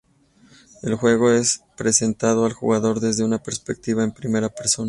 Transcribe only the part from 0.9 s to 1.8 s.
juego es